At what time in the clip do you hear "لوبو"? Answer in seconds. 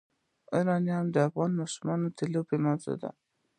2.33-2.55